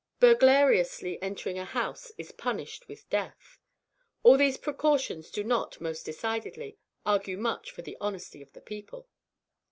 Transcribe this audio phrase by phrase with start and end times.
[0.19, 3.59] Burglariously entering a house is punished with death.
[4.23, 9.07] All these precautions do not, most decidedly, argue much for the honesty of the people.